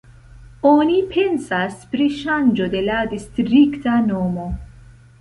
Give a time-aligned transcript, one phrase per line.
[0.69, 4.53] Oni pensas pri ŝanĝo de la distrikta nomo.